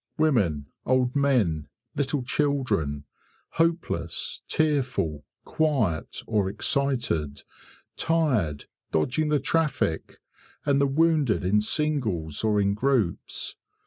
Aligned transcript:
Women, 0.17 0.65
old 0.83 1.15
men, 1.15 1.67
little 1.95 2.23
children, 2.23 3.05
hopeless, 3.49 4.41
tearful, 4.47 5.25
quiet 5.45 6.23
or 6.25 6.49
excited, 6.49 7.43
tired, 7.97 8.65
dodging 8.91 9.29
the 9.29 9.39
traffic, 9.39 10.19
and 10.65 10.81
the 10.81 10.87
wounded 10.87 11.45
in 11.45 11.61
singles 11.61 12.43
or 12.43 12.59
in 12.59 12.73
groups. 12.73 13.57